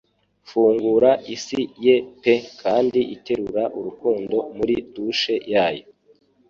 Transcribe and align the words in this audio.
Fungura 0.49 1.11
isi 1.35 1.61
ye 1.85 1.95
pe 2.21 2.35
kandi 2.61 2.99
iterura 3.15 3.63
urukundo 3.77 4.37
muri 4.55 4.75
douche 4.93 5.35
yayo. 5.53 5.85